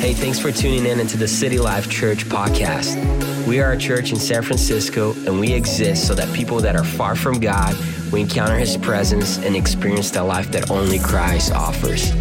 [0.00, 2.96] Hey, thanks for tuning in into the City Life Church podcast.
[3.46, 6.84] We are a church in San Francisco, and we exist so that people that are
[6.84, 7.76] far from God
[8.12, 12.12] we encounter His presence and experience the life that only Christ offers.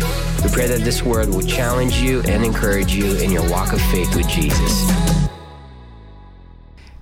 [0.44, 3.82] We pray that this word will challenge you and encourage you in your walk of
[3.84, 5.17] faith with Jesus.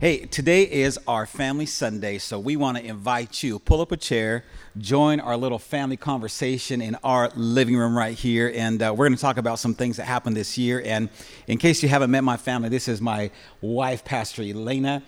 [0.02, 3.60] Hey, today is our family Sunday, so we want to invite you.
[3.60, 4.44] Pull up a chair,
[4.78, 9.16] join our little family conversation in our living room right here, and uh, we're going
[9.16, 10.82] to talk about some things that happened this year.
[10.84, 11.08] And
[11.48, 15.02] in case you haven't met my family, this is my wife, Pastor Elena,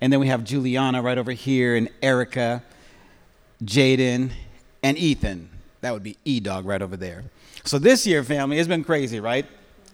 [0.00, 2.62] and then we have Juliana right over here, and Erica,
[3.62, 4.30] Jaden,
[4.82, 5.50] and Ethan.
[5.82, 7.24] That would be E Dog right over there.
[7.64, 9.44] So this year, family, it's been crazy, right?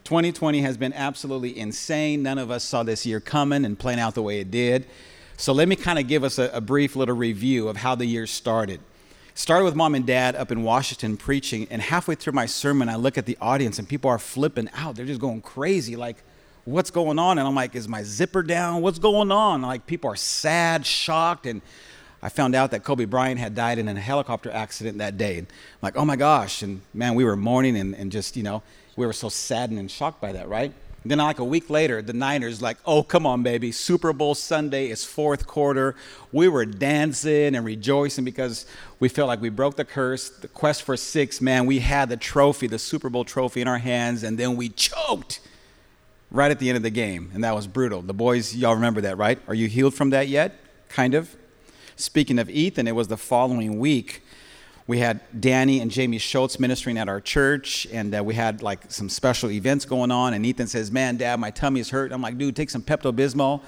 [0.09, 2.23] 2020 has been absolutely insane.
[2.23, 4.87] None of us saw this year coming and playing out the way it did.
[5.37, 8.07] So let me kind of give us a, a, brief little review of how the
[8.07, 8.81] year started.
[9.35, 12.97] Started with mom and dad up in Washington preaching, and halfway through my sermon, I
[12.97, 14.97] look at the audience and people are flipping out.
[14.97, 16.17] They're just going crazy, like,
[16.65, 17.37] what's going on?
[17.37, 18.81] And I'm like, is my zipper down?
[18.81, 19.61] What's going on?
[19.61, 21.61] Like, people are sad, shocked, and
[22.23, 25.37] I found out that Kobe Bryant had died in a helicopter accident that day.
[25.37, 26.63] And I'm like, oh my gosh.
[26.63, 28.63] And man, we were mourning and, and just, you know,
[28.99, 30.73] we were so saddened and shocked by that, right?
[31.05, 33.71] Then, like a week later, the Niners, like, oh, come on, baby.
[33.71, 35.95] Super Bowl Sunday is fourth quarter.
[36.33, 38.67] We were dancing and rejoicing because
[38.99, 40.29] we felt like we broke the curse.
[40.29, 43.79] The quest for six, man, we had the trophy, the Super Bowl trophy in our
[43.79, 45.41] hands, and then we choked
[46.33, 47.31] right at the end of the game.
[47.33, 48.03] And that was brutal.
[48.03, 49.39] The boys, y'all remember that, right?
[49.47, 50.57] Are you healed from that yet?
[50.89, 51.37] Kind of.
[51.95, 54.23] Speaking of Ethan, it was the following week
[54.89, 58.91] we had Danny and Jamie Schultz ministering at our church, and uh, we had like
[58.91, 60.33] some special events going on.
[60.33, 63.13] And Ethan says, "Man, Dad, my tummy is hurt." I'm like, "Dude, take some Pepto
[63.13, 63.61] Bismol,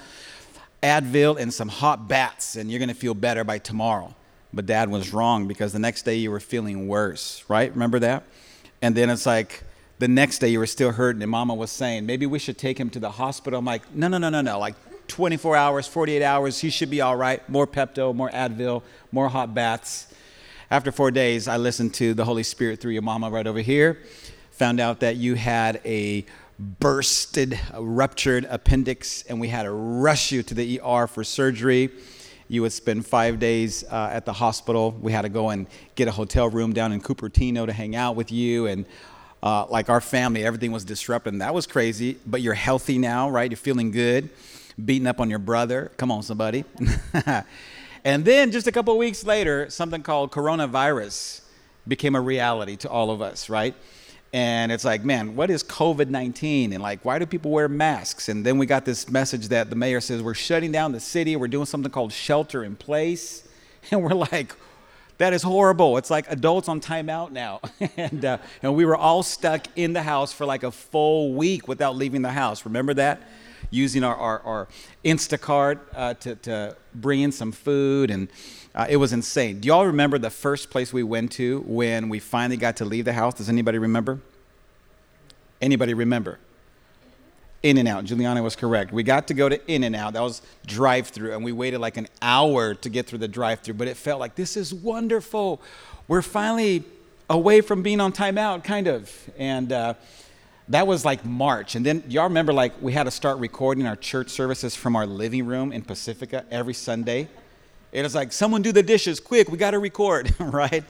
[0.81, 4.15] Advil, and some hot baths, and you're gonna feel better by tomorrow."
[4.51, 7.71] But Dad was wrong because the next day you were feeling worse, right?
[7.71, 8.23] Remember that?
[8.81, 9.63] And then it's like
[9.99, 12.79] the next day you were still hurting, and Mama was saying, "Maybe we should take
[12.79, 14.57] him to the hospital." I'm like, "No, no, no, no, no!
[14.57, 14.73] Like
[15.07, 17.47] 24 hours, 48 hours, he should be all right.
[17.47, 18.81] More Pepto, more Advil,
[19.11, 20.07] more hot baths."
[20.71, 23.99] After four days, I listened to the Holy Spirit through your mama right over here.
[24.51, 26.25] Found out that you had a
[26.57, 31.89] bursted, a ruptured appendix, and we had to rush you to the ER for surgery.
[32.47, 34.91] You would spend five days uh, at the hospital.
[35.01, 38.15] We had to go and get a hotel room down in Cupertino to hang out
[38.15, 38.67] with you.
[38.67, 38.85] And
[39.43, 41.37] uh, like our family, everything was disrupted.
[41.39, 42.17] That was crazy.
[42.25, 43.51] But you're healthy now, right?
[43.51, 44.29] You're feeling good.
[44.85, 45.91] Beating up on your brother.
[45.97, 46.63] Come on, somebody.
[48.03, 51.41] And then just a couple weeks later, something called coronavirus
[51.87, 53.75] became a reality to all of us, right?
[54.33, 56.73] And it's like, man, what is COVID 19?
[56.73, 58.29] And like, why do people wear masks?
[58.29, 61.35] And then we got this message that the mayor says, we're shutting down the city.
[61.35, 63.47] We're doing something called shelter in place.
[63.89, 64.55] And we're like,
[65.17, 65.97] that is horrible.
[65.97, 67.61] It's like adults on timeout now.
[67.97, 71.67] and, uh, and we were all stuck in the house for like a full week
[71.67, 72.63] without leaving the house.
[72.63, 73.23] Remember that?
[73.71, 74.67] Using our, our, our
[75.03, 78.29] Instacart uh, to, to bring in some food, and
[78.75, 79.59] uh, it was insane.
[79.59, 83.05] Do y'all remember the first place we went to when we finally got to leave
[83.05, 83.33] the house?
[83.33, 84.19] Does anybody remember?
[85.61, 86.37] Anybody remember?
[87.63, 88.05] In and Out.
[88.05, 88.91] Juliana was correct.
[88.91, 90.13] We got to go to In and Out.
[90.13, 93.61] That was drive through, and we waited like an hour to get through the drive
[93.61, 95.61] through, but it felt like this is wonderful.
[96.07, 96.83] We're finally
[97.29, 99.29] away from being on timeout, kind of.
[99.37, 99.93] And uh,
[100.71, 101.75] that was like March.
[101.75, 105.05] And then y'all remember like we had to start recording our church services from our
[105.05, 107.27] living room in Pacifica every Sunday.
[107.91, 110.85] It was like, someone do the dishes quick, we got to record, right?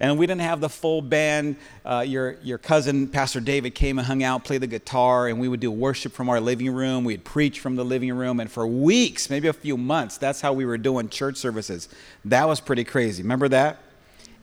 [0.00, 1.56] And we didn't have the full band.
[1.84, 5.48] Uh, your, your cousin, Pastor David, came and hung out, played the guitar, and we
[5.48, 7.04] would do worship from our living room.
[7.04, 8.40] We'd preach from the living room.
[8.40, 11.88] And for weeks, maybe a few months, that's how we were doing church services.
[12.24, 13.22] That was pretty crazy.
[13.22, 13.78] Remember that?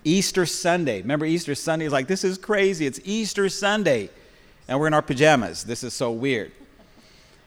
[0.03, 1.01] Easter Sunday.
[1.01, 1.85] Remember Easter Sunday?
[1.85, 2.85] It's like, this is crazy.
[2.85, 4.09] It's Easter Sunday
[4.67, 5.63] and we're in our pajamas.
[5.63, 6.51] This is so weird.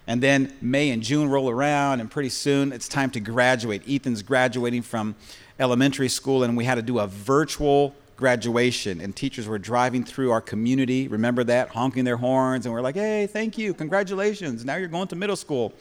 [0.07, 3.83] And then May and June roll around, and pretty soon it's time to graduate.
[3.87, 5.17] Ethan's graduating from
[5.61, 9.01] elementary school, and we had to do a virtual graduation.
[9.01, 12.95] And teachers were driving through our community, remember that, honking their horns, and we're like,
[12.95, 15.73] hey, thank you, congratulations, now you're going to middle school.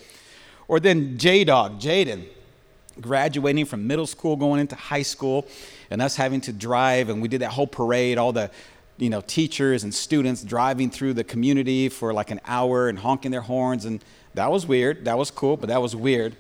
[0.68, 2.26] Or then J Dog, Jaden,
[3.00, 5.48] graduating from middle school, going into high school,
[5.90, 8.52] and us having to drive, and we did that whole parade, all the
[8.98, 13.32] you know, teachers and students driving through the community for like an hour and honking
[13.32, 13.86] their horns.
[13.86, 14.04] And
[14.34, 15.06] that was weird.
[15.06, 16.36] That was cool, but that was weird,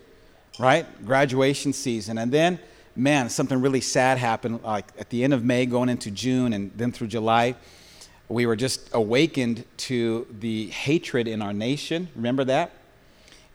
[0.60, 0.86] right?
[1.06, 2.18] Graduation season.
[2.18, 2.60] And then,
[2.96, 6.72] man, something really sad happened like at the end of May, going into June, and
[6.76, 7.56] then through July.
[8.30, 12.10] We were just awakened to the hatred in our nation.
[12.16, 12.72] Remember that?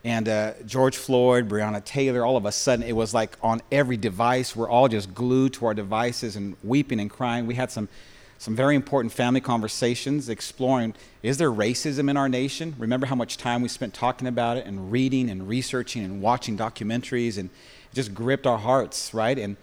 [0.05, 3.95] And uh, George Floyd, Breonna Taylor, all of a sudden it was like on every
[3.95, 4.55] device.
[4.55, 7.47] We're all just glued to our devices and weeping and crying.
[7.47, 7.87] We had some
[8.37, 12.75] some very important family conversations exploring is there racism in our nation?
[12.77, 16.57] Remember how much time we spent talking about it and reading and researching and watching
[16.57, 19.37] documentaries and it just gripped our hearts, right?
[19.37, 19.55] And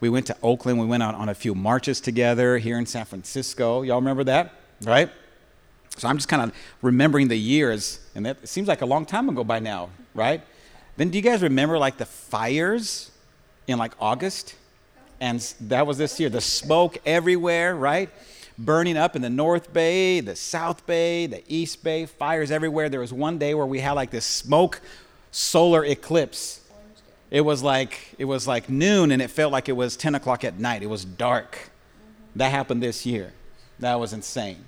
[0.00, 3.06] we went to Oakland, we went out on a few marches together here in San
[3.06, 3.82] Francisco.
[3.82, 4.52] Y'all remember that,
[4.82, 5.10] right?
[5.96, 6.52] So I'm just kind of
[6.82, 10.42] remembering the years, and that seems like a long time ago by now, right?
[10.98, 13.10] Then do you guys remember like the fires
[13.66, 14.54] in like August?
[15.20, 16.28] And that was this year.
[16.28, 18.10] The smoke everywhere, right?
[18.58, 22.88] Burning up in the North Bay, the South Bay, the East Bay, fires everywhere.
[22.88, 24.80] There was one day where we had like this smoke
[25.30, 26.60] solar eclipse.
[27.30, 30.44] It was like it was like noon and it felt like it was 10 o'clock
[30.44, 30.82] at night.
[30.82, 31.70] It was dark.
[32.36, 33.32] That happened this year.
[33.78, 34.64] That was insane.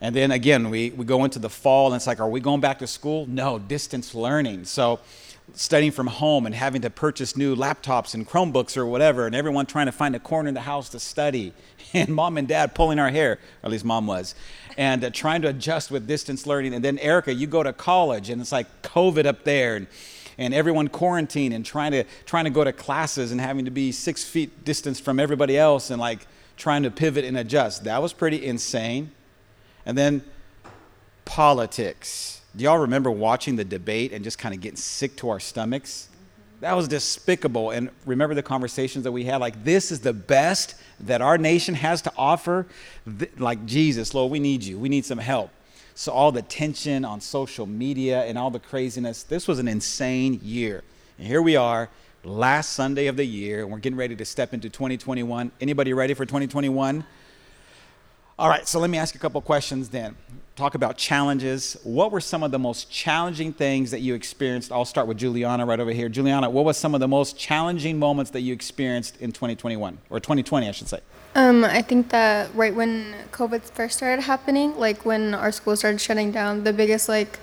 [0.00, 2.60] And then again, we, we go into the fall and it's like, are we going
[2.60, 3.26] back to school?
[3.26, 4.64] No, distance learning.
[4.66, 5.00] So
[5.52, 9.66] studying from home and having to purchase new laptops and Chromebooks or whatever, and everyone
[9.66, 11.52] trying to find a corner in the house to study,
[11.94, 14.34] and mom and dad pulling our hair, or at least mom was,
[14.76, 16.74] and uh, trying to adjust with distance learning.
[16.74, 19.86] And then, Erica, you go to college, and it's like COVID up there, and,
[20.38, 23.92] and everyone quarantined and trying to, trying to go to classes and having to be
[23.92, 26.26] six feet distance from everybody else, and like
[26.56, 27.84] trying to pivot and adjust.
[27.84, 29.10] That was pretty insane.
[29.86, 30.24] And then,
[31.26, 35.40] politics do y'all remember watching the debate and just kind of getting sick to our
[35.40, 36.08] stomachs?
[36.60, 37.70] That was despicable.
[37.70, 39.38] And remember the conversations that we had?
[39.38, 42.66] Like, this is the best that our nation has to offer.
[43.38, 44.78] Like, Jesus, Lord, we need you.
[44.78, 45.50] We need some help.
[45.96, 50.40] So, all the tension on social media and all the craziness, this was an insane
[50.42, 50.82] year.
[51.18, 51.88] And here we are,
[52.24, 55.52] last Sunday of the year, and we're getting ready to step into 2021.
[55.60, 57.04] Anybody ready for 2021?
[58.38, 60.16] All right, so let me ask you a couple questions then.
[60.56, 61.76] Talk about challenges.
[61.82, 64.70] What were some of the most challenging things that you experienced?
[64.70, 66.08] I'll start with Juliana right over here.
[66.08, 70.20] Juliana, what was some of the most challenging moments that you experienced in 2021 or
[70.20, 71.00] 2020, I should say?
[71.34, 76.00] Um, I think that right when COVID first started happening, like when our school started
[76.00, 77.40] shutting down, the biggest like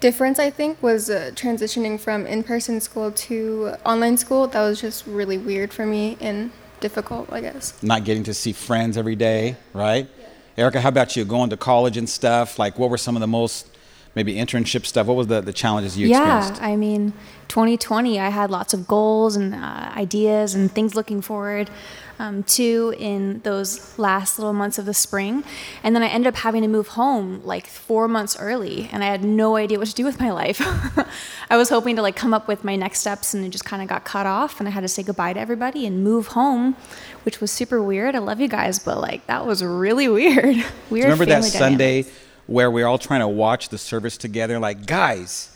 [0.00, 4.46] difference I think was uh, transitioning from in-person school to online school.
[4.48, 6.50] That was just really weird for me and
[6.80, 7.82] difficult, I guess.
[7.82, 10.06] Not getting to see friends every day, right?
[10.18, 10.23] Yeah.
[10.56, 11.24] Erica, how about you?
[11.24, 12.58] Going to college and stuff.
[12.58, 13.68] Like, what were some of the most
[14.14, 15.06] maybe internship stuff?
[15.06, 16.62] What was the, the challenges you yeah, experienced?
[16.62, 17.12] Yeah, I mean,
[17.48, 21.70] 2020, I had lots of goals and uh, ideas and things looking forward
[22.18, 25.44] um, to in those last little months of the spring.
[25.82, 29.06] And then I ended up having to move home like four months early, and I
[29.08, 30.60] had no idea what to do with my life.
[31.50, 33.82] I was hoping to like come up with my next steps, and it just kind
[33.82, 36.76] of got cut off, and I had to say goodbye to everybody and move home,
[37.24, 38.14] which was super weird.
[38.14, 40.64] I love you guys, but like that was really weird.
[40.90, 41.04] weird.
[41.04, 41.52] remember that dynamics.
[41.52, 42.04] Sunday
[42.46, 44.58] where we are all trying to watch the service together?
[44.58, 45.53] Like, guys,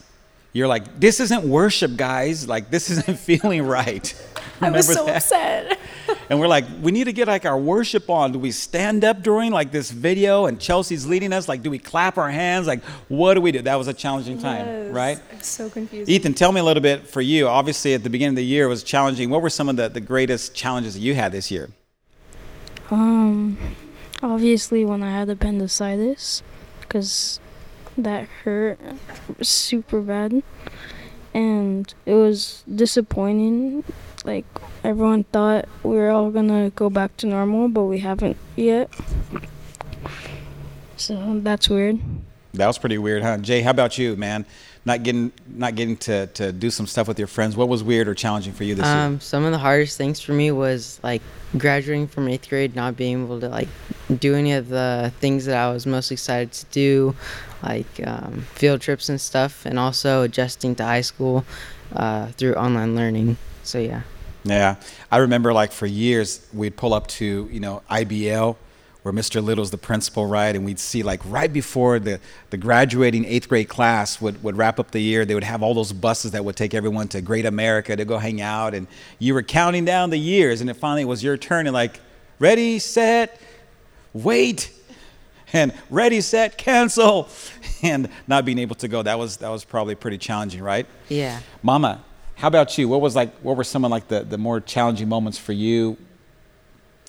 [0.52, 2.48] you're like, this isn't worship, guys.
[2.48, 4.14] Like, this isn't feeling right.
[4.60, 5.16] I was so that?
[5.16, 5.78] upset.
[6.30, 8.32] and we're like, we need to get like our worship on.
[8.32, 11.48] Do we stand up during like this video and Chelsea's leading us?
[11.48, 12.66] Like, do we clap our hands?
[12.66, 13.62] Like, what do we do?
[13.62, 14.92] That was a challenging time, yes.
[14.92, 15.20] right?
[15.32, 16.12] It's so confusing.
[16.12, 17.46] Ethan, tell me a little bit for you.
[17.46, 19.30] Obviously, at the beginning of the year, it was challenging.
[19.30, 21.70] What were some of the, the greatest challenges that you had this year?
[22.90, 23.58] Um,
[24.22, 26.42] obviously, when I had appendicitis,
[26.80, 27.38] because
[27.98, 28.78] that hurt
[29.42, 30.42] super bad.
[31.34, 33.84] And it was disappointing.
[34.24, 34.46] Like
[34.82, 38.90] everyone thought we were all gonna go back to normal but we haven't yet.
[40.96, 42.00] So that's weird.
[42.54, 43.38] That was pretty weird huh?
[43.38, 44.46] Jay how about you man?
[44.84, 47.56] Not getting not getting to, to do some stuff with your friends.
[47.56, 50.20] What was weird or challenging for you this um, year some of the hardest things
[50.20, 51.22] for me was like
[51.56, 53.68] graduating from eighth grade not being able to like
[54.18, 57.16] do any of the things that i was most excited to do
[57.62, 61.44] like um, field trips and stuff, and also adjusting to high school
[61.94, 63.36] uh, through online learning.
[63.62, 64.02] So yeah.
[64.44, 64.76] Yeah,
[65.10, 68.56] I remember like for years we'd pull up to you know IBL
[69.02, 69.42] where Mr.
[69.42, 70.54] Little's the principal, right?
[70.54, 74.78] And we'd see like right before the, the graduating eighth grade class would, would wrap
[74.78, 77.46] up the year, they would have all those buses that would take everyone to Great
[77.46, 78.74] America to go hang out.
[78.74, 78.86] And
[79.18, 81.66] you were counting down the years, and it finally was your turn.
[81.66, 82.00] And like,
[82.38, 83.40] ready, set,
[84.12, 84.72] wait
[85.52, 87.28] and ready, set, cancel,
[87.82, 89.02] and not being able to go.
[89.02, 90.86] That was that was probably pretty challenging, right?
[91.08, 91.40] Yeah.
[91.62, 92.04] Mama,
[92.36, 92.88] how about you?
[92.88, 93.34] What was like?
[93.40, 95.96] What were some of like the the more challenging moments for you?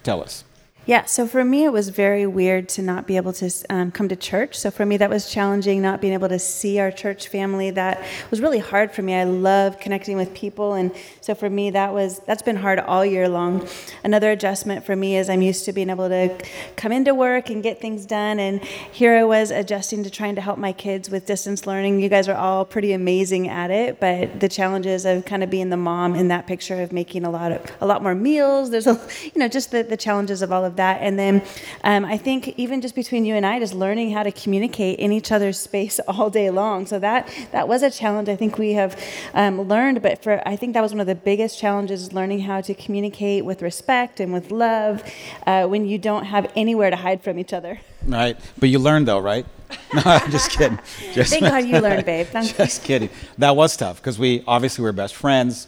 [0.04, 0.44] Tell us.
[0.86, 4.10] Yeah, so for me, it was very weird to not be able to um, come
[4.10, 4.58] to church.
[4.58, 7.70] So for me, that was challenging, not being able to see our church family.
[7.70, 9.14] That was really hard for me.
[9.14, 13.06] I love connecting with people, and so for me, that was that's been hard all
[13.06, 13.68] year long.
[14.04, 16.36] Another adjustment for me is I'm used to being able to
[16.76, 20.42] come into work and get things done, and here I was adjusting to trying to
[20.42, 22.00] help my kids with distance learning.
[22.00, 25.70] You guys are all pretty amazing at it, but the challenges of kind of being
[25.70, 28.72] the mom in that picture of making a lot of a lot more meals.
[28.72, 31.02] There's a you know just the, the challenges of all of that.
[31.02, 31.42] And then
[31.84, 35.12] um, I think even just between you and I, just learning how to communicate in
[35.12, 36.86] each other's space all day long.
[36.86, 39.00] So that that was a challenge I think we have
[39.34, 40.02] um, learned.
[40.02, 43.46] But for I think that was one of the biggest challenges: learning how to communicate
[43.46, 45.04] with respect and with love
[45.46, 47.80] uh, when you don't have anywhere to hide from each other.
[48.06, 49.46] Right, but you learned though, right?
[49.94, 50.80] No, I'm just kidding.
[51.14, 52.28] Just, Thank God you learned, babe.
[52.28, 53.10] Thank just kidding.
[53.38, 55.68] That was tough because we obviously were best friends.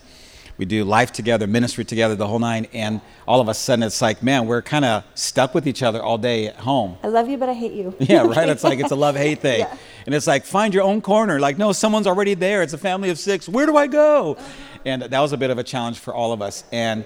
[0.58, 4.02] We do life together, ministry together, the whole nine, and all of a sudden it's
[4.02, 6.98] like, man, we're kind of stuck with each other all day at home.
[7.04, 7.96] I love you, but I hate you.
[8.00, 8.48] Yeah, right.
[8.48, 9.76] It's like it's a love hate thing, Yeah.
[10.06, 11.40] and it's like find your own corner.
[11.40, 12.62] Like, no, someone's already there.
[12.62, 13.50] It's a family of six.
[13.50, 14.38] Where do I go?
[14.86, 16.64] And that was a bit of a challenge for all of us.
[16.72, 17.06] And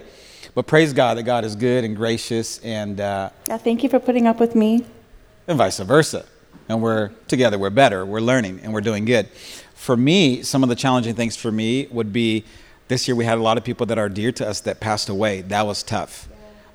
[0.53, 3.99] but praise God that God is good and gracious, and uh, Yeah, thank you for
[3.99, 4.85] putting up with me.
[5.47, 6.25] and vice versa.
[6.67, 9.27] And we're together, we're better, we're learning, and we're doing good.
[9.75, 12.43] For me, some of the challenging things for me would be
[12.87, 15.09] this year we had a lot of people that are dear to us that passed
[15.09, 15.41] away.
[15.41, 16.27] That was tough.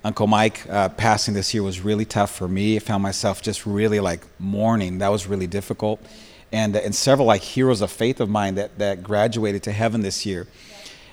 [0.02, 2.76] Uncle Mike uh, passing this year was really tough for me.
[2.76, 4.98] I found myself just really like mourning.
[4.98, 6.00] That was really difficult.
[6.52, 10.26] And, and several like heroes of faith of mine that, that graduated to heaven this
[10.26, 10.48] year.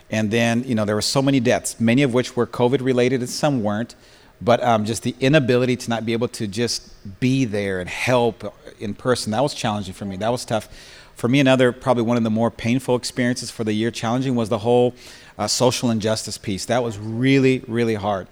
[0.09, 3.19] And then, you know, there were so many deaths, many of which were COVID related
[3.19, 3.93] and some weren't.
[4.39, 8.53] But um, just the inability to not be able to just be there and help
[8.79, 10.15] in person, that was challenging for me.
[10.17, 10.69] That was tough.
[11.17, 14.49] For me, another, probably one of the more painful experiences for the year, challenging, was
[14.49, 14.93] the whole
[15.35, 16.65] uh, social injustice piece.
[16.65, 18.27] That was really, really hard.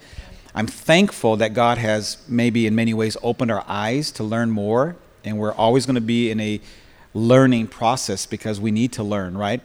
[0.54, 4.94] I'm thankful that God has maybe in many ways opened our eyes to learn more,
[5.24, 6.60] and we're always going to be in a
[7.12, 9.62] learning process because we need to learn, right?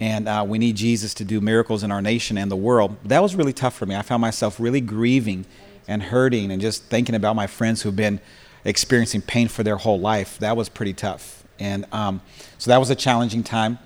[0.00, 2.96] And uh, we need Jesus to do miracles in our nation and the world.
[3.04, 3.94] That was really tough for me.
[3.94, 5.46] I found myself really grieving
[5.86, 8.18] and hurting and just thinking about my friends who've been
[8.64, 10.40] experiencing pain for their whole life.
[10.40, 11.43] That was pretty tough.
[11.58, 12.20] And um,
[12.58, 13.78] so that was a challenging time.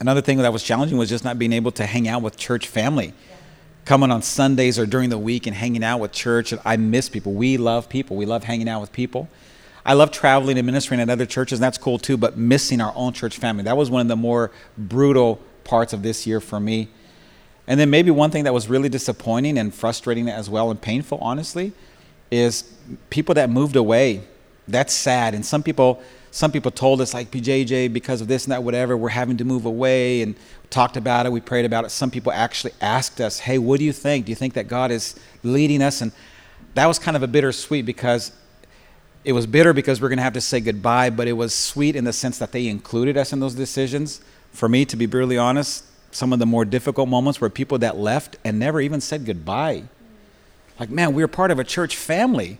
[0.00, 2.68] Another thing that was challenging was just not being able to hang out with church
[2.68, 3.14] family
[3.84, 6.52] coming on Sundays or during the week and hanging out with church.
[6.52, 7.32] And I miss people.
[7.32, 8.16] We love people.
[8.16, 9.28] We love hanging out with people.
[9.86, 12.92] I love traveling and ministering at other churches, and that's cool too, but missing our
[12.96, 13.64] own church family.
[13.64, 16.88] That was one of the more brutal parts of this year for me.
[17.66, 21.18] And then maybe one thing that was really disappointing and frustrating as well and painful,
[21.20, 21.72] honestly,
[22.30, 22.64] is
[23.10, 24.22] people that moved away.
[24.66, 25.34] That's sad.
[25.34, 26.02] And some people
[26.34, 29.44] some people told us like PJJ because of this and that whatever we're having to
[29.44, 30.34] move away and
[30.68, 31.90] talked about it we prayed about it.
[31.90, 34.26] Some people actually asked us hey what do you think?
[34.26, 35.14] Do you think that god is
[35.44, 36.00] leading us?
[36.00, 36.10] And
[36.74, 38.32] that was kind of a bittersweet because
[39.22, 41.94] it was bitter because we're going to have to say goodbye but it was sweet
[41.94, 44.20] in the sense that they included us in those decisions.
[44.50, 47.96] For me to be brutally honest some of the more difficult moments were people that
[47.96, 49.84] left and never even said goodbye.
[50.80, 52.58] Like man we were part of a church family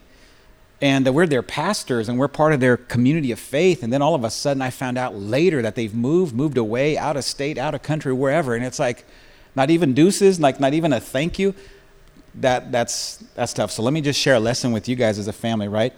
[0.81, 3.83] and that we're their pastors and we're part of their community of faith.
[3.83, 6.99] And then all of a sudden i found out later that they've moved moved away
[6.99, 8.55] out of state out of country wherever.
[8.55, 9.05] And it's like
[9.55, 11.55] not even deuces like not even a thank you.
[12.37, 13.71] That that's that's tough.
[13.71, 15.93] So let me just share a lesson with you guys as a family right?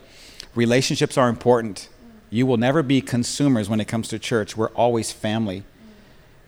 [0.54, 1.88] Relationships are important.
[2.30, 4.56] You will never be consumers when it comes to church.
[4.56, 5.64] We're always family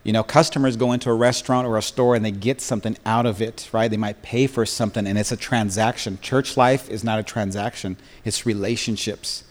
[0.09, 3.27] you know, customers go into a restaurant or a store and they get something out
[3.27, 3.91] of it, right?
[3.91, 6.19] They might pay for something and it's a transaction.
[6.23, 9.45] Church life is not a transaction, it's relationships.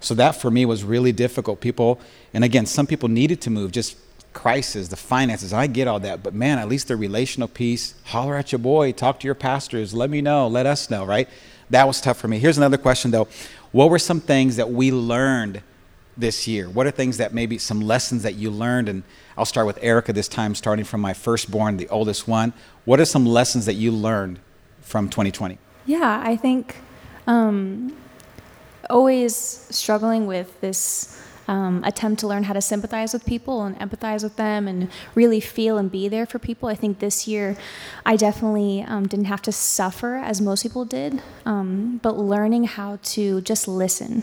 [0.00, 1.60] So that for me was really difficult.
[1.60, 2.00] People,
[2.34, 3.96] and again, some people needed to move, just
[4.32, 5.52] crisis, the finances.
[5.52, 8.90] I get all that, but man, at least the relational piece, holler at your boy,
[8.90, 11.28] talk to your pastors, let me know, let us know, right?
[11.70, 12.40] That was tough for me.
[12.40, 13.28] Here's another question though.
[13.70, 15.62] What were some things that we learned
[16.16, 16.68] this year?
[16.68, 18.88] What are things that maybe some lessons that you learned?
[18.88, 19.02] And
[19.36, 22.52] I'll start with Erica this time, starting from my firstborn, the oldest one.
[22.84, 24.40] What are some lessons that you learned
[24.80, 25.58] from 2020?
[25.86, 26.76] Yeah, I think
[27.26, 27.96] um,
[28.88, 31.16] always struggling with this
[31.50, 35.40] um, attempt to learn how to sympathize with people and empathize with them and really
[35.40, 36.68] feel and be there for people.
[36.68, 37.56] I think this year
[38.06, 43.00] I definitely um, didn't have to suffer as most people did, um, but learning how
[43.02, 44.22] to just listen.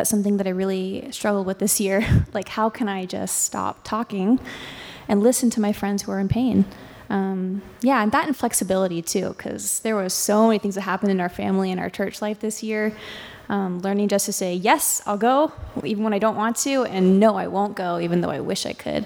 [0.00, 2.24] That's something that I really struggled with this year.
[2.32, 4.40] like, how can I just stop talking
[5.08, 6.64] and listen to my friends who are in pain?
[7.10, 11.20] Um, yeah, and that inflexibility too, because there was so many things that happened in
[11.20, 12.96] our family and our church life this year.
[13.50, 15.52] Um, learning just to say yes, I'll go,
[15.84, 18.64] even when I don't want to, and no, I won't go, even though I wish
[18.64, 19.04] I could,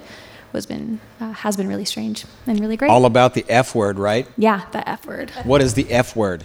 [0.52, 2.92] was been uh, has been really strange and really great.
[2.92, 4.28] All about the F word, right?
[4.36, 6.44] yeah, the F word, What is the F word?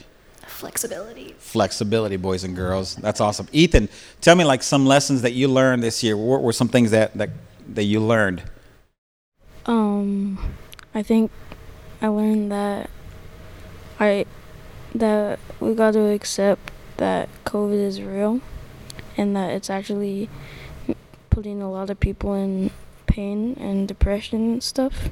[0.49, 1.35] Flexibility.
[1.37, 2.95] Flexibility, boys and girls.
[2.95, 3.47] That's awesome.
[3.51, 3.89] Ethan,
[4.21, 6.17] tell me like some lessons that you learned this year.
[6.17, 7.29] What were some things that, that,
[7.69, 8.43] that you learned?
[9.65, 10.55] Um,
[10.95, 11.31] I think
[12.01, 12.89] I learned that
[13.99, 14.25] I
[14.95, 18.41] that we got to accept that COVID is real,
[19.17, 20.29] and that it's actually
[21.29, 22.71] putting a lot of people in
[23.05, 25.09] pain and depression and stuff,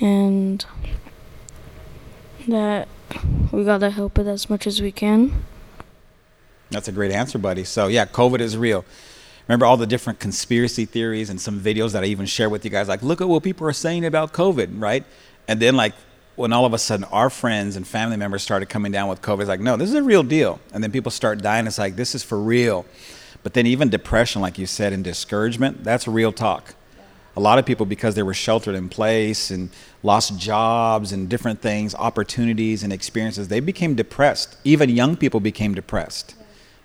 [0.00, 0.64] and
[2.48, 2.88] that
[3.52, 5.44] we gotta help it as much as we can.
[6.70, 7.64] That's a great answer, buddy.
[7.64, 8.84] So, yeah, COVID is real.
[9.48, 12.70] Remember all the different conspiracy theories and some videos that I even share with you
[12.70, 12.86] guys?
[12.86, 15.04] Like, look at what people are saying about COVID, right?
[15.48, 15.94] And then, like,
[16.36, 19.40] when all of a sudden our friends and family members started coming down with COVID,
[19.40, 20.60] it's like, no, this is a real deal.
[20.72, 21.66] And then people start dying.
[21.66, 22.86] It's like, this is for real.
[23.42, 26.74] But then, even depression, like you said, and discouragement, that's real talk.
[27.36, 29.70] A lot of people, because they were sheltered in place and
[30.02, 34.56] lost jobs and different things, opportunities and experiences, they became depressed.
[34.64, 36.34] Even young people became depressed.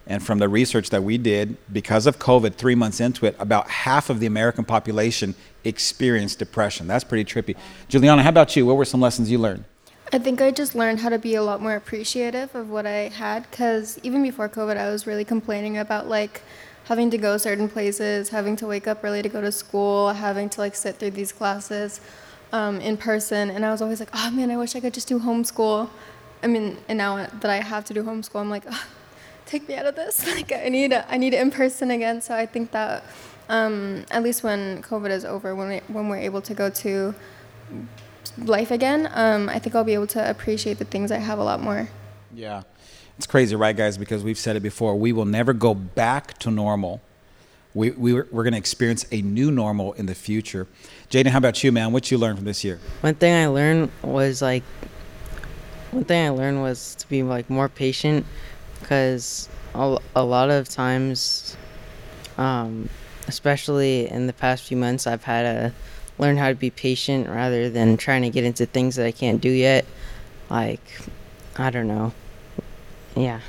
[0.07, 3.67] And from the research that we did, because of COVID, three months into it, about
[3.67, 5.33] half of the American population
[5.63, 6.85] experienced depression.
[6.85, 7.57] That's pretty trippy.
[7.87, 8.67] Juliana, how about you?
[8.67, 9.65] What were some lessons you learned?
[10.13, 13.09] I think I just learned how to be a lot more appreciative of what I
[13.09, 16.41] had because even before COVID, I was really complaining about like
[16.85, 20.49] having to go certain places, having to wake up early to go to school, having
[20.49, 21.99] to like sit through these classes
[22.51, 23.49] um, in person.
[23.49, 25.89] And I was always like, oh man, I wish I could just do homeschool.
[26.43, 28.85] I mean, and now that I have to do homeschool, I'm like, oh,
[29.45, 30.25] take me out of this.
[30.35, 32.21] Like I need I need in person again.
[32.21, 33.03] So I think that
[33.49, 37.13] um, at least when COVID is over, when we, when we're able to go to
[38.37, 41.43] life again, um, I think I'll be able to appreciate the things I have a
[41.43, 41.89] lot more.
[42.33, 42.63] Yeah.
[43.17, 43.97] It's crazy, right, guys?
[43.97, 44.95] Because we've said it before.
[44.95, 47.01] We will never go back to normal.
[47.73, 50.67] We, we, we're going to experience a new normal in the future.
[51.09, 51.91] Jaden, how about you, man?
[51.91, 52.79] What you learned from this year?
[53.01, 54.63] One thing I learned was like,
[55.91, 58.25] one thing I learned was to be like more patient
[58.79, 61.55] because a, a lot of times,
[62.37, 62.89] um,
[63.27, 65.73] especially in the past few months, I've had to
[66.17, 69.39] learn how to be patient rather than trying to get into things that I can't
[69.39, 69.85] do yet.
[70.49, 70.83] Like,
[71.57, 72.13] I don't know.
[73.15, 73.39] Yeah.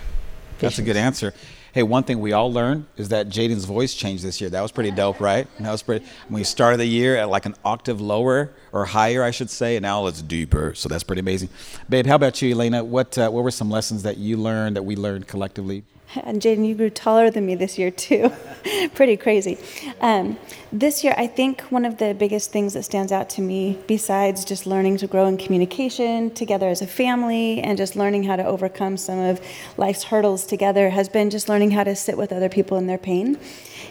[0.58, 1.34] That's a good answer.
[1.72, 4.48] Hey, one thing we all learned is that Jaden's voice changed this year.
[4.48, 5.46] That was pretty dope, right?
[5.60, 6.06] That was pretty.
[6.28, 9.76] When we started the year at like an octave lower or higher, I should say,
[9.76, 10.72] and now it's deeper.
[10.74, 11.50] So that's pretty amazing.
[11.90, 12.82] Babe, how about you, Elena?
[12.82, 15.84] What uh, what were some lessons that you learned that we learned collectively?
[16.26, 18.32] And Jaden, you grew taller than me this year too.
[18.94, 19.58] Pretty crazy.
[20.00, 20.38] Um,
[20.72, 24.44] this year, I think one of the biggest things that stands out to me, besides
[24.44, 28.44] just learning to grow in communication together as a family and just learning how to
[28.44, 29.40] overcome some of
[29.76, 32.98] life's hurdles together, has been just learning how to sit with other people in their
[32.98, 33.38] pain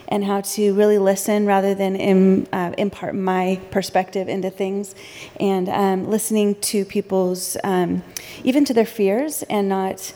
[0.08, 4.94] and how to really listen rather than Im, uh, impart my perspective into things
[5.40, 8.02] and um, listening to people's, um,
[8.44, 10.12] even to their fears and not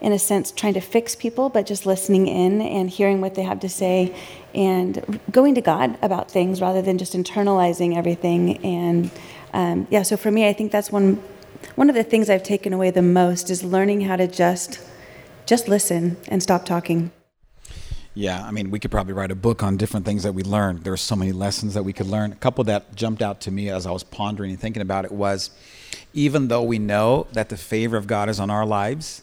[0.00, 3.42] in a sense, trying to fix people, but just listening in and hearing what they
[3.42, 4.14] have to say
[4.54, 8.58] and going to God about things rather than just internalizing everything.
[8.64, 9.10] And
[9.52, 11.22] um, yeah, so for me, I think that's one
[11.74, 14.80] one of the things I've taken away the most is learning how to just
[15.46, 17.10] just listen and stop talking.
[18.14, 20.82] Yeah, I mean, we could probably write a book on different things that we learned.
[20.82, 22.32] There are so many lessons that we could learn.
[22.32, 25.12] A couple that jumped out to me as I was pondering and thinking about it
[25.12, 25.50] was
[26.12, 29.22] even though we know that the favor of God is on our lives,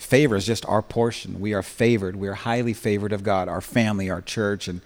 [0.00, 1.40] favor is just our portion.
[1.40, 2.16] We are favored.
[2.16, 4.80] We are highly favored of God, our family, our church, and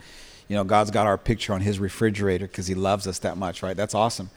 [0.48, 3.62] you know, God's got our picture on his refrigerator because he loves us that much,
[3.62, 3.76] right?
[3.76, 4.28] That's awesome.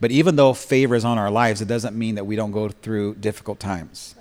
[0.00, 2.68] But even though favor is on our lives, it doesn't mean that we don't go
[2.68, 4.16] through difficult times.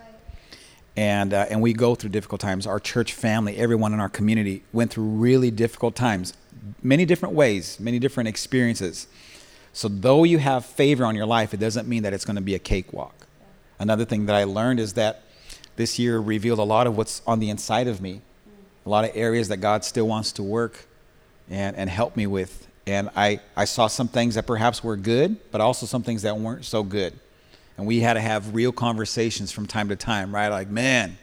[0.96, 2.68] And, uh, and we go through difficult times.
[2.68, 6.34] Our church family, everyone in our community went through really difficult times,
[6.84, 9.08] many different ways, many different experiences.
[9.74, 12.42] So, though you have favor on your life, it doesn't mean that it's going to
[12.42, 13.26] be a cakewalk.
[13.80, 15.24] Another thing that I learned is that
[15.76, 18.22] this year revealed a lot of what's on the inside of me,
[18.86, 20.86] a lot of areas that God still wants to work
[21.50, 22.68] and, and help me with.
[22.88, 26.38] And I, I saw some things that perhaps were good, but also some things that
[26.38, 27.14] weren't so good.
[27.78, 30.50] And we had to have real conversations from time to time, right?
[30.50, 31.18] Like, man.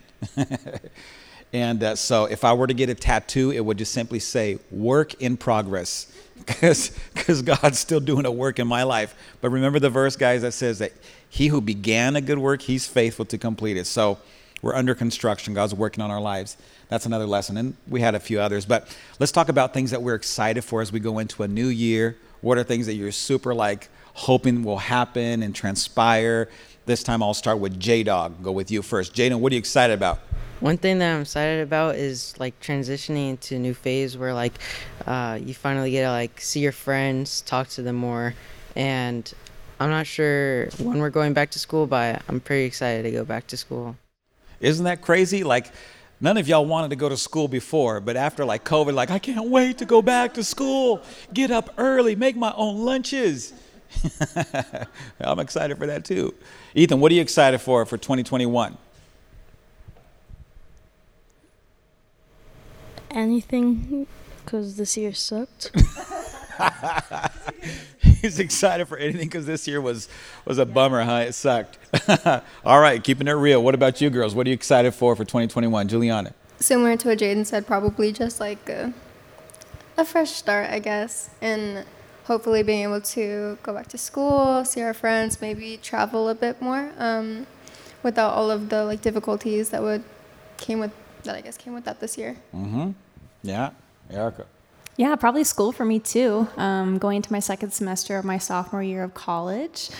[1.53, 4.59] and uh, so if I were to get a tattoo, it would just simply say,
[4.71, 6.13] work in progress.
[6.47, 9.15] Because God's still doing a work in my life.
[9.41, 10.93] But remember the verse, guys, that says that
[11.29, 13.87] he who began a good work, he's faithful to complete it.
[13.87, 14.19] So
[14.63, 15.55] we're under construction.
[15.55, 16.57] God's working on our lives.
[16.89, 17.57] That's another lesson.
[17.57, 18.65] And we had a few others.
[18.65, 21.69] But let's talk about things that we're excited for as we go into a new
[21.69, 22.17] year.
[22.41, 26.49] What are things that you're super like hoping will happen and transpire?
[26.87, 28.43] This time I'll start with J Dog.
[28.43, 29.15] Go with you first.
[29.15, 30.21] Jaden, what are you excited about?
[30.61, 34.55] One thing that I'm excited about is like transitioning into a new phase where like
[35.07, 38.35] uh, you finally get to like see your friends, talk to them more,
[38.75, 39.33] and
[39.79, 43.25] I'm not sure when we're going back to school, but I'm pretty excited to go
[43.25, 43.97] back to school.
[44.61, 45.45] Isn't that crazy?
[45.45, 45.73] Like,
[46.21, 49.19] none of y'all wanted to go to school before, but after like COVID, like, I
[49.19, 53.53] can't wait to go back to school, get up early, make my own lunches.
[55.21, 56.35] I'm excited for that too.
[56.75, 58.77] Ethan, what are you excited for for 2021?
[63.11, 64.07] Anything,
[64.45, 65.71] because this year sucked.
[68.01, 70.09] He's excited for anything because this year was
[70.45, 71.27] was a bummer, huh?
[71.29, 71.79] It sucked.
[72.65, 73.63] All right, keeping it real.
[73.63, 74.35] What about you, girls?
[74.35, 76.33] What are you excited for for 2021, Juliana?
[76.59, 78.93] Similar to what Jaden said, probably just like a,
[79.97, 81.85] a fresh start, I guess, and
[82.25, 86.61] hopefully being able to go back to school, see our friends, maybe travel a bit
[86.61, 87.47] more, um,
[88.03, 90.03] without all of the like difficulties that would
[90.57, 90.93] came with
[91.23, 92.37] that I guess came with that this year.
[92.55, 92.91] Mm-hmm.
[93.43, 93.71] Yeah,
[94.11, 94.47] Erica.
[94.99, 96.49] Yeah, probably school for me too.
[96.57, 99.91] Um, going into my second semester of my sophomore year of college.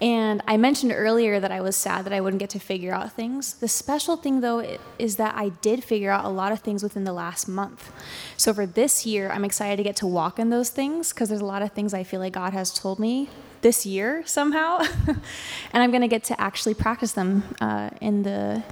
[0.00, 3.12] And I mentioned earlier that I was sad that I wouldn't get to figure out
[3.12, 3.54] things.
[3.54, 7.04] The special thing, though, is that I did figure out a lot of things within
[7.04, 7.92] the last month.
[8.36, 11.40] So for this year, I'm excited to get to walk in those things because there's
[11.40, 13.28] a lot of things I feel like God has told me
[13.60, 18.64] this year somehow, and I'm going to get to actually practice them uh, in the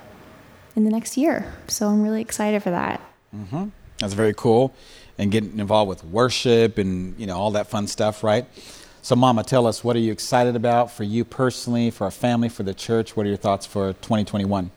[0.75, 1.55] in the next year.
[1.68, 3.01] So I'm really excited for that.
[3.35, 3.68] Mm-hmm.
[3.98, 4.75] That's very cool
[5.18, 8.46] and getting involved with worship and you know all that fun stuff, right?
[9.05, 12.48] So, Mama, tell us what are you excited about for you personally, for our family,
[12.48, 13.16] for the church?
[13.16, 14.70] What are your thoughts for 2021?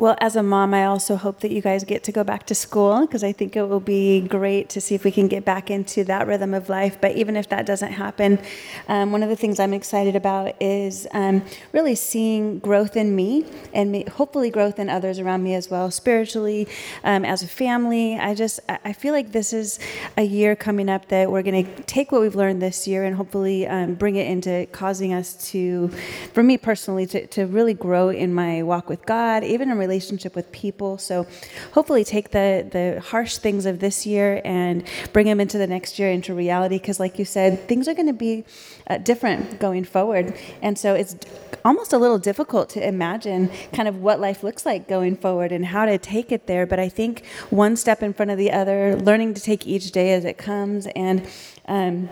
[0.00, 2.54] Well, as a mom, I also hope that you guys get to go back to
[2.54, 5.72] school because I think it will be great to see if we can get back
[5.72, 7.00] into that rhythm of life.
[7.00, 8.38] But even if that doesn't happen,
[8.86, 13.44] um, one of the things I'm excited about is um, really seeing growth in me
[13.74, 16.68] and me, hopefully growth in others around me as well, spiritually,
[17.02, 18.16] um, as a family.
[18.16, 19.80] I just I feel like this is
[20.16, 23.16] a year coming up that we're going to take what we've learned this year and
[23.16, 25.88] hopefully um, bring it into causing us to,
[26.34, 30.32] for me personally, to, to really grow in my walk with God, even in relationship
[30.38, 30.98] with people.
[30.98, 31.26] So
[31.72, 34.76] hopefully take the, the harsh things of this year and
[35.12, 36.78] bring them into the next year into reality.
[36.78, 38.44] Because, like you said, things are going to be
[38.86, 40.34] uh, different going forward.
[40.62, 41.16] And so it's
[41.64, 45.64] almost a little difficult to imagine kind of what life looks like going forward and
[45.66, 46.66] how to take it there.
[46.66, 50.12] But I think one step in front of the other, learning to take each day
[50.12, 51.26] as it comes and
[51.66, 52.08] um,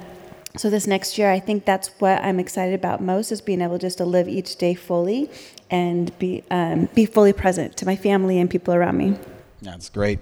[0.57, 3.79] so this next year i think that's what i'm excited about most is being able
[3.79, 5.31] just to live each day fully
[5.71, 9.17] and be um, be fully present to my family and people around me.
[9.63, 10.21] That's great.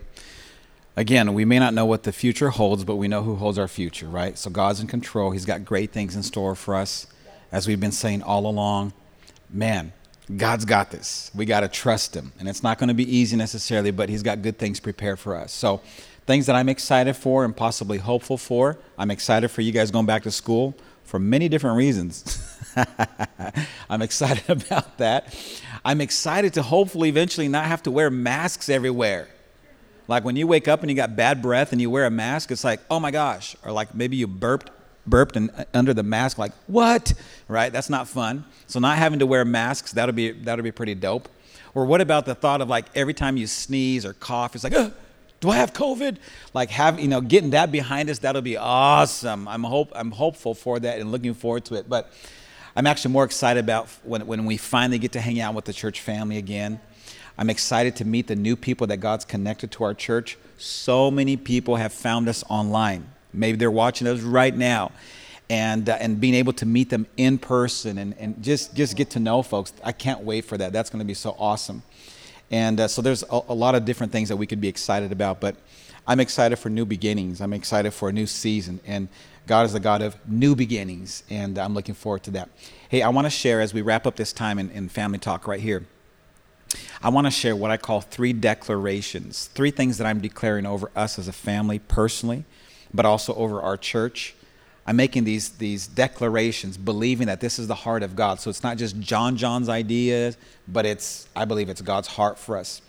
[0.96, 3.68] Again we may not know what the future holds but we know who holds our
[3.68, 4.38] future right?
[4.38, 5.32] So god's in control.
[5.32, 7.06] He's got great things in store for us
[7.50, 8.92] as we've been saying all along.
[9.50, 9.92] Man
[10.38, 11.30] god's got this.
[11.34, 12.32] We got to trust him.
[12.38, 15.36] And it's not going to be easy necessarily but he's got good things prepared for
[15.36, 15.52] us.
[15.52, 15.82] So
[16.26, 18.78] things that I'm excited for and possibly hopeful for.
[18.98, 22.40] I'm excited for you guys going back to school for many different reasons.
[23.90, 25.34] I'm excited about that.
[25.84, 29.28] I'm excited to hopefully eventually not have to wear masks everywhere.
[30.08, 32.50] Like when you wake up and you got bad breath and you wear a mask,
[32.50, 33.56] it's like, oh my gosh.
[33.64, 34.70] Or like maybe you burped,
[35.06, 37.12] burped and under the mask, like, what?
[37.48, 37.72] Right?
[37.72, 38.44] That's not fun.
[38.66, 41.28] So not having to wear masks, that'll be that'll be pretty dope.
[41.74, 44.92] Or what about the thought of like every time you sneeze or cough, it's like!
[45.44, 46.16] Do I have COVID?
[46.54, 49.46] Like have you know getting that behind us, that'll be awesome.
[49.46, 51.86] I'm hope I'm hopeful for that and looking forward to it.
[51.86, 52.10] But
[52.74, 55.74] I'm actually more excited about when when we finally get to hang out with the
[55.74, 56.80] church family again.
[57.36, 60.38] I'm excited to meet the new people that God's connected to our church.
[60.56, 63.06] So many people have found us online.
[63.34, 64.92] Maybe they're watching us right now.
[65.50, 69.10] And, uh, and being able to meet them in person and, and just, just get
[69.10, 69.74] to know folks.
[69.84, 70.72] I can't wait for that.
[70.72, 71.82] That's going to be so awesome.
[72.54, 75.10] And uh, so there's a, a, lot of different things that we could be excited
[75.10, 75.56] about, but
[76.06, 77.40] I'm excited for new beginnings.
[77.40, 78.78] I'm excited for a new season.
[78.86, 79.08] And
[79.48, 82.48] God is the God of new beginnings, and I'm looking forward to that.
[82.88, 85.48] Hey, I want to share as we wrap up this time in, in family talk
[85.48, 85.84] right here.
[87.02, 90.92] I want to share what I call three declarations, three things that I'm declaring over
[90.94, 92.44] us as a family personally,
[92.94, 94.36] but also over our church
[94.86, 98.40] I'm making these, these declarations, believing that this is the heart of God.
[98.40, 100.36] So it's not just John John's ideas,
[100.68, 102.82] but it's, I believe it's God's heart for us.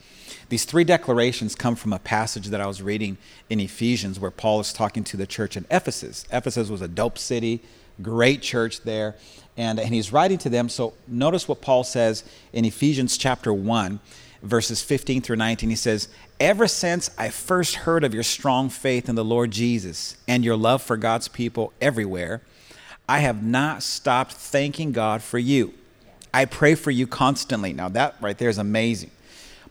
[0.49, 3.17] These three declarations come from a passage that I was reading
[3.49, 6.25] in Ephesians where Paul is talking to the church in Ephesus.
[6.31, 7.61] Ephesus was a dope city,
[8.01, 9.15] great church there,
[9.57, 10.67] and, and he's writing to them.
[10.67, 13.99] So notice what Paul says in Ephesians chapter 1,
[14.45, 15.69] verses 15 through 19.
[15.69, 16.07] He says,
[16.39, 20.55] Ever since I first heard of your strong faith in the Lord Jesus and your
[20.55, 22.41] love for God's people everywhere,
[23.07, 25.73] I have not stopped thanking God for you.
[26.33, 27.71] I pray for you constantly.
[27.71, 29.11] Now that right there is amazing.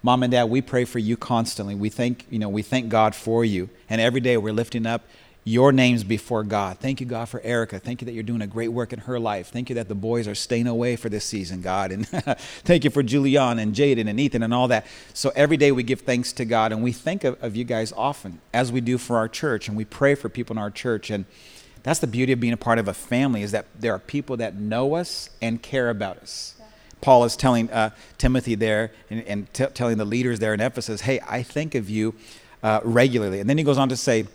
[0.02, 1.74] Mom and dad, we pray for you constantly.
[1.74, 3.70] We thank, you know, we thank God for you.
[3.88, 5.02] And every day we're lifting up
[5.46, 6.78] your names before God.
[6.78, 7.78] Thank you, God, for Erica.
[7.78, 9.48] Thank you that you're doing a great work in her life.
[9.48, 11.92] Thank you that the boys are staying away for this season, God.
[11.92, 12.09] And
[12.64, 14.87] thank you for Julian and Jaden and Ethan and all that.
[15.12, 17.92] So every day we give thanks to God and we think of, of you guys
[17.92, 21.11] often, as we do for our church, and we pray for people in our church.
[21.11, 21.26] And
[21.83, 24.38] that's the beauty of being a part of a family is that there are people
[24.38, 26.54] that know us and care about us.
[27.02, 31.02] Paul is telling uh, Timothy there and, and t- telling the leaders there in Ephesus,
[31.02, 32.14] hey, I think of you
[32.62, 33.40] uh, regularly.
[33.40, 34.26] And then he goes on to say,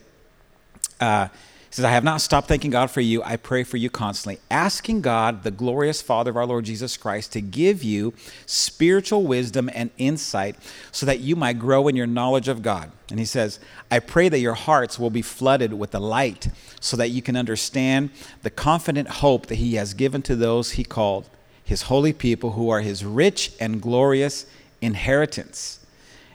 [1.00, 1.28] uh,
[1.70, 3.22] He says, I have not stopped thanking God for you.
[3.24, 7.32] I pray for you constantly, asking God, the glorious Father of our Lord Jesus Christ,
[7.34, 8.14] to give you
[8.46, 10.56] spiritual wisdom and insight
[10.92, 12.92] so that you might grow in your knowledge of God.
[13.12, 13.60] And he says,
[13.92, 17.36] I pray that your hearts will be flooded with the light so that you can
[17.36, 18.10] understand
[18.42, 21.30] the confident hope that he has given to those he called,
[21.64, 24.48] his holy people who are his rich and glorious
[24.82, 25.79] inheritance.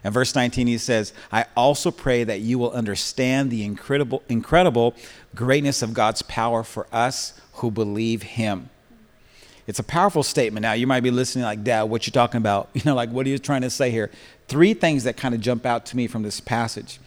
[0.04, 4.94] And verse 19, he says, I also pray that you will understand the incredible, incredible
[5.34, 8.68] greatness of God's power for us who believe him.
[9.66, 10.62] It's a powerful statement.
[10.62, 12.68] Now, you might be listening like, Dad, what you talking about?
[12.74, 14.10] You know, like, what are you trying to say here?
[14.46, 17.00] Three things that kind of jump out to me from this passage.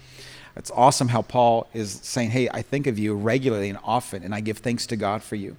[0.56, 4.34] It's awesome how Paul is saying, Hey, I think of you regularly and often, and
[4.34, 5.56] I give thanks to God for you.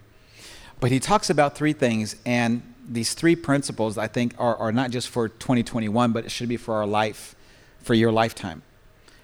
[0.80, 4.90] But he talks about three things, and these three principles, I think, are, are not
[4.90, 7.34] just for 2021, but it should be for our life,
[7.80, 8.62] for your lifetime.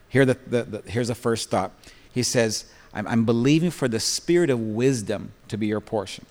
[0.09, 1.73] Here the, the, the here's the first thought.
[2.13, 6.27] He says, I'm, I'm believing for the spirit of wisdom to be your portion.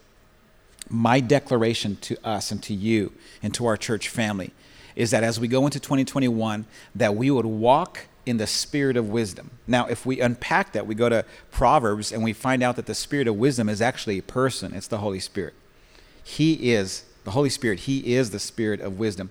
[0.90, 4.52] My declaration to us and to you and to our church family
[4.96, 6.66] is that as we go into 2021,
[6.96, 9.52] that we would walk in the spirit of wisdom.
[9.68, 12.96] Now, if we unpack that, we go to Proverbs and we find out that the
[12.96, 15.56] spirit of wisdom is actually a person, it's the Holy Spirit.
[16.24, 19.30] He is the Holy Spirit, He is the spirit of wisdom.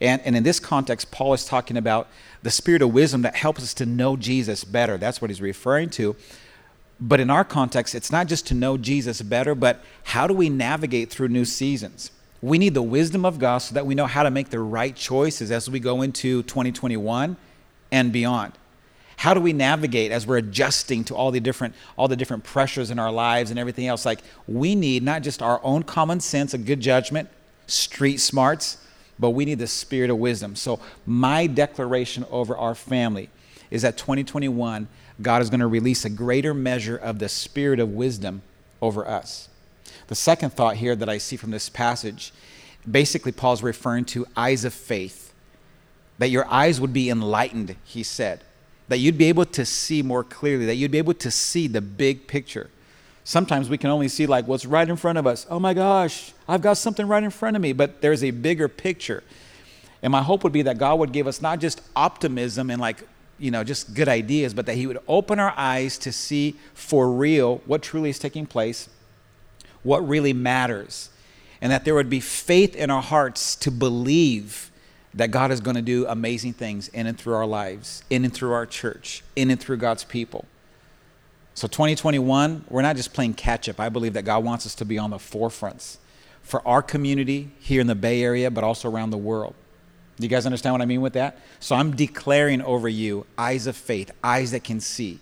[0.00, 2.08] And, and in this context, Paul is talking about
[2.42, 4.98] the spirit of wisdom that helps us to know Jesus better.
[4.98, 6.16] That's what he's referring to.
[7.00, 10.48] But in our context, it's not just to know Jesus better, but how do we
[10.48, 12.10] navigate through new seasons?
[12.40, 14.94] We need the wisdom of God so that we know how to make the right
[14.94, 17.36] choices as we go into 2021
[17.92, 18.52] and beyond.
[19.22, 22.90] How do we navigate as we're adjusting to all the different all the different pressures
[22.90, 24.04] in our lives and everything else?
[24.04, 27.28] Like we need not just our own common sense, a good judgment,
[27.68, 28.78] street smarts,
[29.20, 30.56] but we need the spirit of wisdom.
[30.56, 33.30] So my declaration over our family
[33.70, 34.88] is that 2021
[35.20, 38.42] God is going to release a greater measure of the spirit of wisdom
[38.80, 39.48] over us.
[40.08, 42.32] The second thought here that I see from this passage,
[42.90, 45.32] basically Paul's referring to eyes of faith.
[46.18, 48.42] That your eyes would be enlightened, he said
[48.92, 51.80] that you'd be able to see more clearly, that you'd be able to see the
[51.80, 52.68] big picture.
[53.24, 55.46] Sometimes we can only see like what's right in front of us.
[55.48, 58.68] Oh my gosh, I've got something right in front of me, but there's a bigger
[58.68, 59.24] picture.
[60.02, 63.08] And my hope would be that God would give us not just optimism and like,
[63.38, 67.10] you know, just good ideas, but that He would open our eyes to see for
[67.10, 68.90] real what truly is taking place,
[69.82, 71.08] what really matters,
[71.62, 74.70] and that there would be faith in our hearts to believe
[75.14, 78.32] that God is going to do amazing things in and through our lives, in and
[78.32, 80.46] through our church, in and through God's people.
[81.54, 83.78] So 2021, we're not just playing catch up.
[83.78, 85.98] I believe that God wants us to be on the forefronts
[86.42, 89.54] for our community here in the Bay Area, but also around the world.
[90.16, 91.38] Do you guys understand what I mean with that?
[91.60, 95.20] So I'm declaring over you eyes of faith, eyes that can see.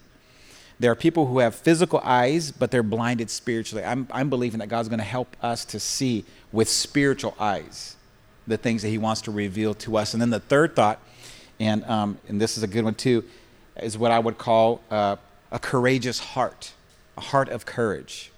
[0.79, 3.85] There are people who have physical eyes, but they're blinded spiritually.
[3.85, 7.97] I'm, I'm believing that God's going to help us to see with spiritual eyes
[8.47, 10.15] the things that he wants to reveal to us.
[10.15, 11.01] And then the third thought,
[11.59, 13.25] and, um, and this is a good one too,
[13.81, 15.17] is what I would call uh,
[15.53, 16.73] a courageous heart,
[17.17, 18.31] a heart of courage.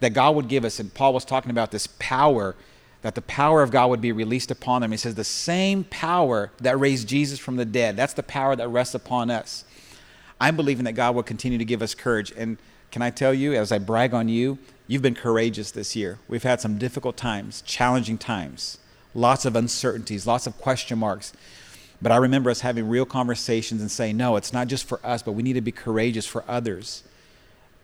[0.00, 2.54] That God would give us, and Paul was talking about this power,
[3.02, 4.90] that the power of God would be released upon them.
[4.90, 8.68] He says, the same power that raised Jesus from the dead, that's the power that
[8.68, 9.64] rests upon us.
[10.40, 12.32] I'm believing that God will continue to give us courage.
[12.36, 12.58] And
[12.90, 16.18] can I tell you, as I brag on you, you've been courageous this year.
[16.28, 18.78] We've had some difficult times, challenging times
[19.14, 21.32] lots of uncertainties, lots of question marks.
[22.02, 25.22] But I remember us having real conversations and saying, no, it's not just for us,
[25.22, 27.04] but we need to be courageous for others.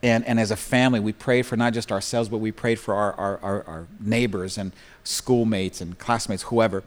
[0.03, 2.95] And, and as a family, we prayed for not just ourselves, but we prayed for
[2.95, 4.73] our, our, our, our neighbors and
[5.05, 6.83] schoolmates and classmates, whoever.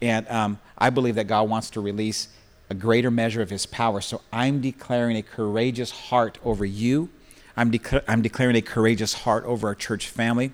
[0.00, 2.28] And um, I believe that God wants to release
[2.68, 4.00] a greater measure of his power.
[4.00, 7.08] So I'm declaring a courageous heart over you.
[7.56, 7.72] I'm,
[8.06, 10.52] I'm declaring a courageous heart over our church family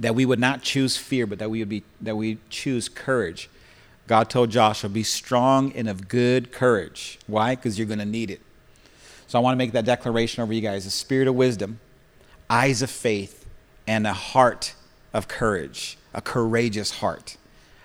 [0.00, 3.48] that we would not choose fear, but that we would be that we choose courage.
[4.08, 7.54] God told Joshua, "Be strong and of good courage." Why?
[7.54, 8.40] Because you're going to need it.
[9.28, 11.78] So I want to make that declaration over you guys: a spirit of wisdom,
[12.48, 13.46] eyes of faith,
[13.86, 14.74] and a heart
[15.12, 17.36] of courage, a courageous heart.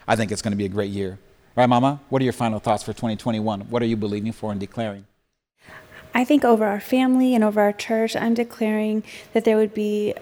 [0.08, 1.20] I think it's going to be a great year.
[1.56, 2.00] Right, Mama?
[2.10, 3.62] What are your final thoughts for 2021?
[3.62, 5.06] What are you believing for and declaring?
[6.14, 10.14] I think over our family and over our church, I'm declaring that there would be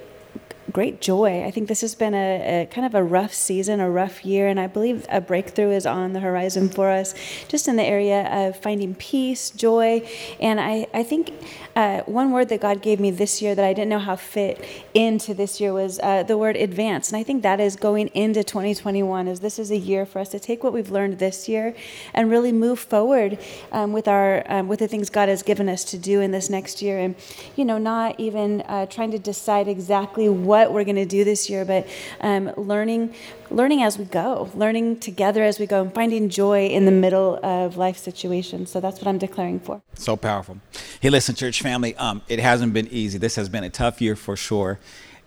[0.71, 1.43] great joy.
[1.43, 4.47] I think this has been a, a, kind of a rough season, a rough year,
[4.47, 7.13] and I believe a breakthrough is on the horizon for us,
[7.49, 10.08] just in the area of finding peace, joy.
[10.39, 11.34] And I, I think
[11.76, 14.63] uh, one word that God gave me this year that I didn't know how fit
[14.93, 17.12] into this year was uh, the word advance.
[17.12, 20.30] And I think that is going into 2021, as this is a year for us
[20.30, 21.76] to take what we've learned this year
[22.13, 23.38] and really move forward
[23.71, 26.49] um, with our um, with the things God has given us to do in this
[26.49, 27.15] next year, and
[27.56, 31.50] you know, not even uh, trying to decide exactly what we're going to do this
[31.50, 31.88] year, but
[32.22, 33.13] um, learning
[33.50, 37.39] learning as we go, learning together as we go, and finding joy in the middle
[37.44, 38.72] of life situations.
[38.72, 39.82] So that's what I'm declaring for.
[39.94, 40.58] So powerful.
[41.00, 43.18] Hey, listen, church family, um, it hasn't been easy.
[43.18, 44.80] This has been a tough year for sure,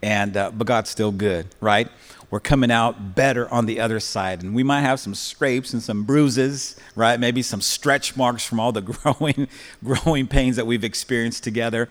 [0.02, 1.88] and uh, but God's still good, right?
[2.28, 5.80] We're coming out better on the other side, and we might have some scrapes and
[5.80, 7.20] some bruises, right?
[7.20, 9.48] Maybe some stretch marks from all the growing,
[9.84, 11.88] growing pains that we've experienced together,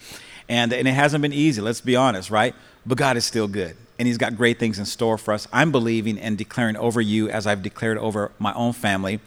[0.50, 1.62] and and it hasn't been easy.
[1.62, 2.54] Let's be honest, right?
[2.86, 5.48] But God is still good and He's got great things in store for us.
[5.54, 9.20] I'm believing and declaring over you, as I've declared over my own family,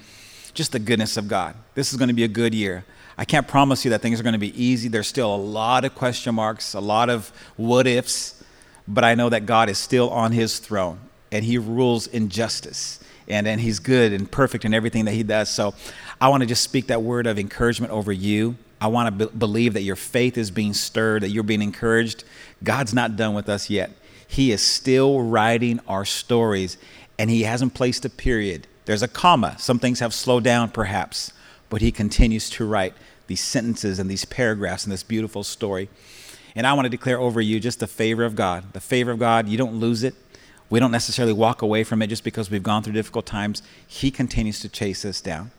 [0.55, 1.55] just the goodness of God.
[1.75, 2.85] This is going to be a good year.
[3.17, 4.89] I can't promise you that things are going to be easy.
[4.89, 8.43] There's still a lot of question marks, a lot of what ifs,
[8.87, 11.01] but I know that God is still on His throne
[11.33, 13.01] and He rules in justice.
[13.31, 15.51] And, and he's good and perfect in everything that he does.
[15.51, 15.75] So
[16.19, 18.57] I want to just speak that word of encouragement over you.
[18.81, 22.25] I want to be- believe that your faith is being stirred, that you're being encouraged.
[22.63, 23.91] God's not done with us yet.
[24.27, 26.77] He is still writing our stories,
[27.19, 28.67] and He hasn't placed a period.
[28.85, 29.57] There's a comma.
[29.59, 31.33] Some things have slowed down, perhaps,
[31.71, 32.95] but He continues to write
[33.27, 35.89] these sentences and these paragraphs in this beautiful story.
[36.55, 38.73] And I want to declare over you just the favor of God.
[38.73, 40.15] The favor of God, you don't lose it.
[40.71, 43.63] We don't necessarily walk away from it just because we've gone through difficult times.
[43.87, 45.51] He continues to chase us down.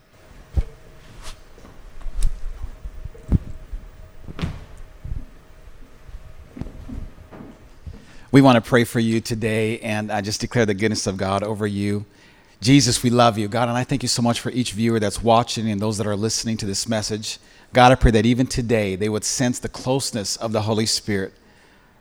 [8.31, 11.41] We want to pray for you today, and I just declare the goodness of God
[11.41, 12.05] over you.
[12.61, 13.47] Jesus, we love you.
[13.47, 16.05] God, and I thank you so much for each viewer that's watching and those that
[16.05, 17.39] are listening to this message.
[17.73, 21.33] God, I pray that even today they would sense the closeness of the Holy Spirit,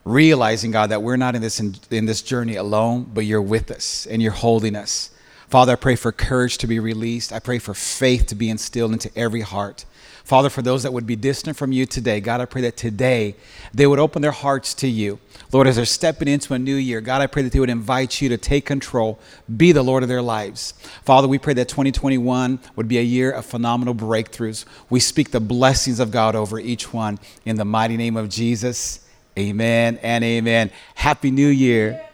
[0.04, 3.70] realizing, God, that we're not in this, in, in this journey alone, but you're with
[3.70, 5.10] us and you're holding us.
[5.48, 7.32] Father, I pray for courage to be released.
[7.32, 9.86] I pray for faith to be instilled into every heart.
[10.28, 13.34] Father, for those that would be distant from you today, God, I pray that today
[13.72, 15.20] they would open their hearts to you.
[15.52, 18.20] Lord, as they're stepping into a new year, God, I pray that they would invite
[18.20, 19.18] you to take control,
[19.56, 20.74] be the Lord of their lives.
[21.02, 24.66] Father, we pray that 2021 would be a year of phenomenal breakthroughs.
[24.90, 29.00] We speak the blessings of God over each one in the mighty name of Jesus.
[29.38, 30.70] Amen and amen.
[30.94, 32.06] Happy New Year.